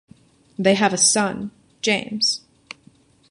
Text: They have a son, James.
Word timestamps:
They 0.57 0.73
have 0.73 0.93
a 0.93 0.97
son, 0.97 1.51
James. 1.83 2.41